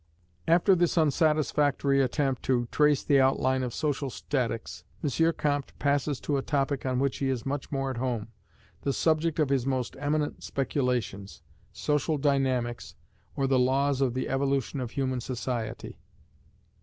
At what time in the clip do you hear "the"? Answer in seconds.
3.03-3.21, 8.81-8.93, 13.45-13.59, 14.15-14.27